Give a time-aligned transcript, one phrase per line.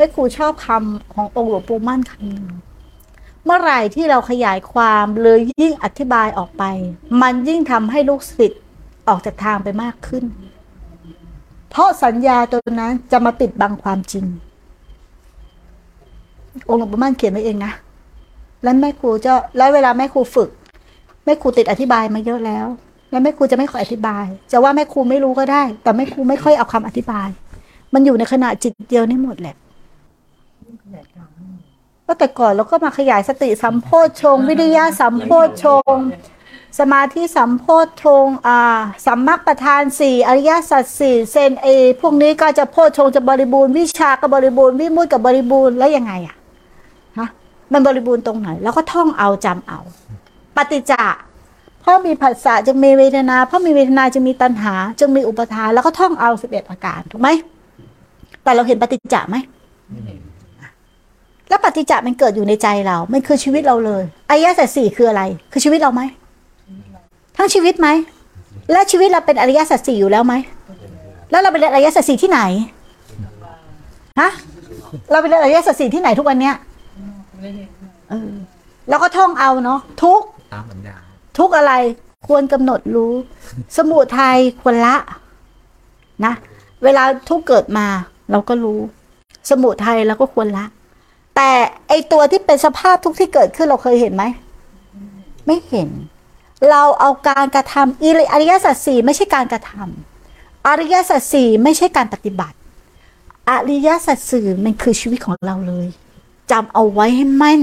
[0.00, 2.46] แม่ครูชอบคำขององค์หลวงปู่มั่นคำหนึ่ง
[3.44, 6.64] เมื่อไหร่ที่เราขยายความเลยยิ่งอธิบายออกไป
[7.22, 8.60] มันยิ่งทำให้ลูกศิษย์
[9.08, 10.24] ออกจากทางไปมากขึ้น
[11.70, 14.24] เพราะสัญญาตัวนั้นจะมาปิดบังความจริง
[16.68, 17.72] องค์หลวงปู่มั่นเขียนไว้เองนะ
[18.62, 20.50] แล้วแม่ครูจะแล้วเวลาแม่ครูฝึก
[21.24, 22.66] แม่ครูติดอธิบายมาเยอะแล้ว
[23.10, 27.28] แล้วแม่ครูจะไม่ค่อยอธิบาย จะว่าแม่ครูไม่รู้ก็ได้ แต่แม่ครูไม่ค่อยเอาคำอธิบาย
[27.94, 29.56] มันอยู่ในขณะจิตเดียวนี่หมดแหละ
[32.06, 35.96] ก็แต่ก่อนเราก็มาขยายสติสัมโพชฌงวิริยะสัมโพชฌง
[36.78, 38.58] สมาธิสัมโพชฌงอ่า
[39.06, 41.66] สัมมักประธานสี่อริยสัจสี่เซนเอ
[42.00, 46.36] พวกนี้ก็จะโพชฌงจะบริบูรณ์วิชากับบริบูรณ์วิมุตติกับบริบูรณ์แล้วยังไงอะ
[47.18, 47.28] ฮะ
[47.72, 49.80] มันบริบูรณ์ตรงไหน แล้วก็ท่องเอาจำเอา
[50.56, 51.04] ปฏิจจา
[51.80, 57.28] เพราะมีผัสสะจึงมีเวทนา เพราะมีเวทนาจึงมีตัณหา จึงมีอุปทานแล้วก็ท่องเอาสิบเอ็ดอาการถูกไหม
[58.42, 59.36] แต่เราเห็นปฏิจจาไหม
[61.50, 66.02] แล้วปฏิจจามันเกิดอยู่ในใจเรา มันคือชีวิตเราเลยอริยสัจสี่คืออะไร คือชีวิตเราไหม
[67.36, 67.88] ทั้งชีวิตไหม
[68.72, 70.34] และชีวิตเราเป็นอริยสัจสี่อยู่แล้วไหม
[71.30, 72.40] แล้วเราเป็นอริยสัจสี่ที่ไหน
[74.20, 74.30] ฮะ
[75.10, 76.54] เราเป็นอริยสัจสี่ที่ไหนทุกวันเนี้ย
[78.10, 78.30] เออ
[78.88, 80.20] แล้วก็ท่องเอาเนาะทุก
[81.38, 81.72] ทุกอะไร
[82.28, 83.12] ควรกำหนดรู้
[83.76, 84.96] สมุทัยควรละ
[86.24, 86.32] นะ
[86.84, 87.86] เวลาทุกเกิดมา
[88.30, 88.78] เราก็รู้
[89.50, 90.64] สมุทัยเราก็ควรละ
[91.42, 91.54] แต่
[91.88, 94.24] ไอตัวที่เป็นสภาพทุกที่เกิดขึ้นเราเคยเห็นไหม
[95.46, 95.88] ไม่เห็น
[96.70, 102.56] เราเอาการกระทำอิริอริยสัจสี่ไม่ใช่การกระทำอริยสัจสี่ไม่ใช่การปฏิบัติ
[103.50, 105.86] อริยสัจสี่มันคือชีวิตของเราเลย
[106.50, 107.60] จำเอาไว้ให้มั่น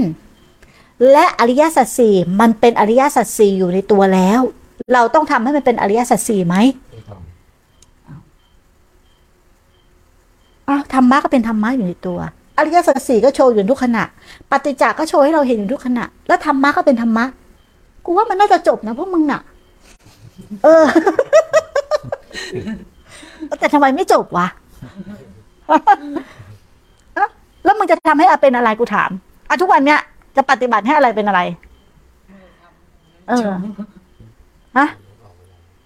[1.10, 4.40] และอริยสัจสี่มันเป็นอริยสัจสี่อยู่ในตัวแล้ว
[4.94, 6.56] เราต้องทำให้มันเป็นอริยสัจสี่ไหม
[10.68, 12.20] อ้าวธรรมะก็เป็นธรรมะอยู่ในตัว
[12.58, 14.04] อริยสัจสี่ก็โชว์อยู่ทุกขณะ
[14.50, 17.24] ปฏิจจาก็โชว์ให้เราเห็นอยู่ทุกขณะ แล้วธรรมะก็เป็นธรรมะ
[18.04, 19.40] กูว่ามันน่าจะจบนะพวกมึงน่ะ
[20.64, 20.84] เออ
[23.58, 24.46] แต่ทำไมไม่จบวะ
[27.14, 27.26] เอ้า
[27.64, 29.10] แล้วมึงจะทำให้อาเป็นอะไรกูถาม
[29.48, 30.00] อะทุกวันเนี้ย
[30.36, 31.40] จะปฏิบัติให้อะไรเป็นอะไร
[33.28, 33.48] เออ
[34.78, 34.86] ฮะ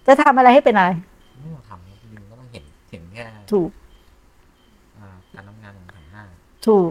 [0.06, 0.90] จะทำอะไรให้เป็นอะไร
[1.40, 3.70] ไม่ต้องทำจริงๆก็ต้องเห็นเห็นแค่ถูก
[4.98, 6.22] อ่าการทำงานของขันธ์ห้า
[6.66, 6.90] ถูก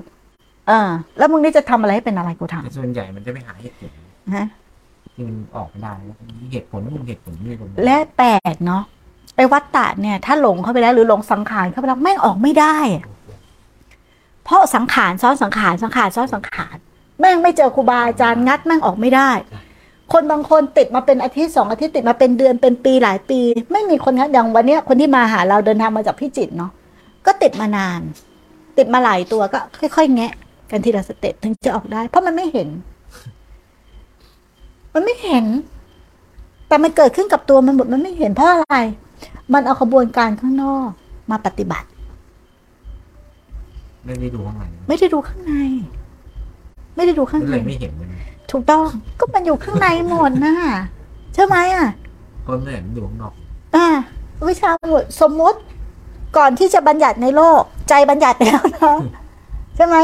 [0.67, 3.91] เออ แล้วมึงนี่จะทำอะไรให้เป็นอะไรกูถามแต่ส่วนใหญ่มันจะไม่หาเหตุผล
[4.35, 4.47] ฮะ
[5.13, 8.83] ที่มันออกไม่ได้แล้วมีเหตุผลนู่นเหตุผลนี่คนและแปลกเนาะ
[9.35, 13.05] ไอ้วัตตะเนี่ย ถ้าหลงเข้าไปแล้วหรือหลงสังขารเข้าไปแล้วแม่งออกไม่ได้อะ
[14.43, 16.77] เพราะสังขารซ้อนสังขารสังขารซ้อนสังขาร
[17.19, 19.31] แม่งไม่เจอครูบาอาจารย์งัดแม่งออกไม่ได้
[20.13, 23.39] คนบางคนติดมาเป็นอาทิตย์สองอาทิตย์ติดมาเป็นเดือนเป็นปีหลายปี
[23.71, 26.71] ไม่มีคนงัดอย่างวันเนี้ยคนที่มาหาเราเดินทางมาจากพิจิตรเนาะ
[27.25, 28.01] ก็ติดมานาน
[28.77, 29.59] ติดมาหลายตัวก็
[29.95, 30.33] ค่อยๆแงะ
[30.71, 32.69] กันทีละสเต็ปถึงจะออกได้ เพราะมันไม่เห็น
[34.93, 35.45] มันไม่เห็น
[36.67, 38.75] แต่มันเกิดขึ้นกับตัวมันหมดมันไม่เห็นเพราะอะไร
[39.53, 40.89] มันเอาขบวนการข้างนอก
[41.31, 41.87] มาปฏิบัติ
[44.05, 45.53] ไม่ได้ดูข้างในไม่ได้ดูข้างใน
[46.95, 48.09] ไม่ได้ดูข้างก็ในเลยไม่เห็นมัน
[48.51, 48.85] ถูกต้อง
[49.19, 50.53] ก็มันอยู่ข้างในหมดนะ
[51.33, 51.87] ใช่ไหมอะ
[52.47, 53.33] คนไม่เห็นดูข้างนอก
[53.75, 53.87] อ่า
[54.47, 55.59] วิชาหมดสมมุติ
[56.37, 58.97] ก่อนที่จะบัญญัติในโลก ใจบัญญัติไปแล้วนะ
[59.75, 59.97] ใช่ไหม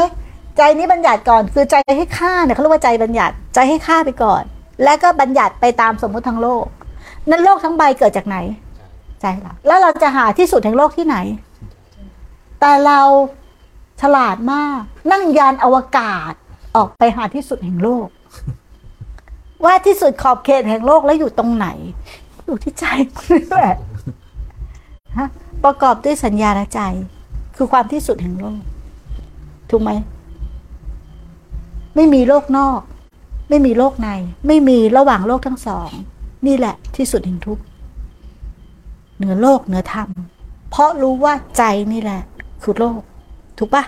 [0.56, 4.42] ใจนี้บัญญัติก่อน คือใจให้ฆ่าเนี่ยเขาเรียกว่าใจบัญญัติ ใจให้ฆ่าไปก่อน
[4.84, 6.64] แล้วก็บัญญัติไปตามสมมุติทั้งโลก
[7.30, 8.36] นั้นโลกทั้งใบเกิดจากไหน
[9.20, 11.16] ใจเราแล้วเราจะหาที่สุดแห่งโลกที่ไหน
[12.60, 13.00] แต่เรา
[14.00, 14.80] ฉลาดมาก
[15.12, 16.32] นั่งยานอวกาศ
[16.76, 18.08] ออกไปหาที่สุดแห่งโลก
[19.64, 21.68] ว่าที่สุดขอบเขตแห่งโลกแล้วอยู่ตรงไหน
[22.46, 22.84] อยู่ที่ใจ
[23.32, 23.76] นี่แหละ
[25.64, 26.80] ประกอบด้วยสัญญาและใจ
[27.56, 28.60] คือความที่สุดแห่งโลก
[29.70, 29.90] ถูกไหม
[31.96, 32.80] ไม่มีโลกนอก
[33.48, 34.08] ไม่มีโลกใน
[34.46, 35.90] ไม่มีระหว่างโลกทั้งสอง
[36.46, 37.62] นี่แหละที่สุดแห่งทุกข์
[39.16, 40.08] เหนือโลกเหนือธรรม
[40.70, 42.20] เพราะรู้ว่าใจนี่แหละ
[42.62, 43.00] คือโลก
[43.58, 43.84] ถูกปะ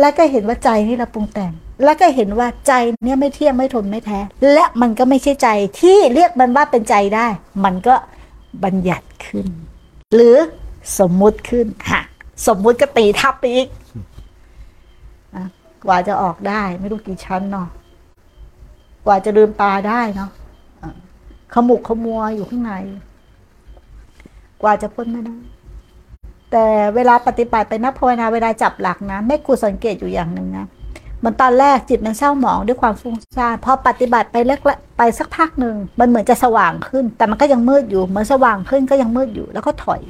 [0.00, 1.52] แล้วก็เห็นว่าใจนี่เราปรุงแต่ง
[1.84, 2.72] แล้วก็เห็นว่าใจ
[3.04, 4.18] เนี่ยไม่เที่ยงไม่ทนไม่แท้
[4.52, 5.48] และมันก็ไม่ใช่ใจ
[5.80, 7.26] ที่เรียกมันว่าเป็นใจได้
[7.64, 7.94] มันก็
[8.64, 9.46] บัญญัติขึ้น
[10.14, 10.36] หรือ
[10.98, 12.02] สมมุติขึ้นฮะ
[12.46, 13.68] สมมุติก็ตีทับไปอีก
[15.86, 17.68] กว่าจะออกได้ ไม่รู้กี่ชั้นเนาะ
[19.06, 20.30] กว่าจะลืมตาได้เนาะ
[20.82, 20.90] อะ
[21.54, 22.72] ขมุกขมัวอยู่ข้างใน
[24.62, 25.36] กว่าจะพ้นไม่ได้
[26.50, 30.66] แต่เวลาปฏิบัติไปนักภาวนาเวลาจับหลักนะแม่ครูสังเกตอยู่อย่างหนึ่งนะ
[31.24, 34.60] มันตอนแรกจิตมันเศร้าหมองด้วยความฟุ้งซ่านพอปฏิบัติไปเล็ก
[34.98, 40.02] ไปสักพักหนึ่งมันเหมือนจะสว่างขึ้น แต่มันก็ยังมืดอยู่เหมือนสว่างขึ้นก็ยังมืดอยู่แล้วก็ถอย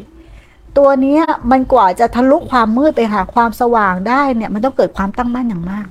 [0.79, 1.19] ตัวนี้
[1.51, 5.87] มันกว่าจะทะลุความมืดไปหาความสว่างได้เนี่ยมันต้องเกิดความตั้งมั่นอย่างมาก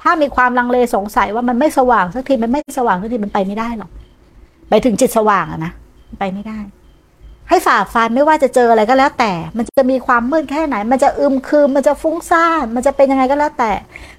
[0.00, 3.90] ถ้ามีความลังเลสงสัยว่ามันไม่สว่างสักทีมันไม่สว่างสักทีมันไปไม่ได้หรอก
[4.68, 5.72] ไปถึงจิตสว่างอะนะ
[6.18, 6.58] ไปไม่ได้
[7.52, 13.72] ให้ฝ่าฟันไม่ว่าจะเจออะไรก็แล้วแต่ มันจะมีความมืดแค่ไหน มันจะอึมครึมมันจะฟุ้งซ่านมันจะเป็นยังไงก็แล้วแต่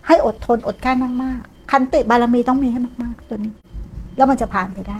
[0.07, 3.53] ให้อดทนอดกลั้นมากๆคันติบารมีต้องมีให้มากๆตัวนี้
[4.17, 4.99] แล้วมันจะผ่านไปได้